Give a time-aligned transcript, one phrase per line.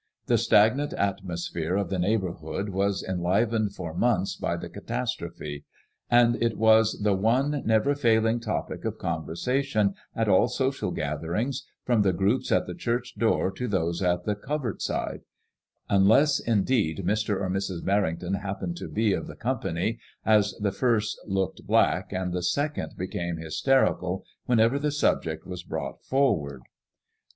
[0.25, 5.63] The stagnant atmosphere of the neighbourhood was enlivened for months by the catastrophe,
[6.11, 6.31] MADEMOISELLE IXS.
[6.31, 11.67] l8l and it was the one never failing topic of conversation at ail social gatherings,
[11.85, 15.21] from the groups at the church door to those at the covert side;
[15.87, 17.39] unless, indeed, Mr.
[17.39, 17.83] or Mrs.
[17.83, 22.93] Merrington happened to be of the company, as the first looked black, and the second
[22.97, 26.63] became hysterical whenever the subject was brought forward.